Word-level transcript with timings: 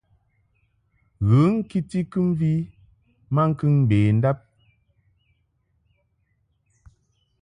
Ghə 1.27 1.41
ŋkiti 1.57 1.99
kɨmvi 2.11 2.51
maŋkəŋ 3.35 3.73
mbendab. 3.83 4.37